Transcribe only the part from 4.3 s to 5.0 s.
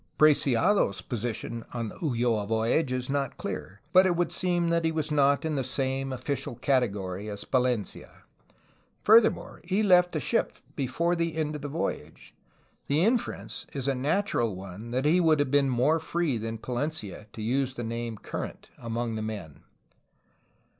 seem that he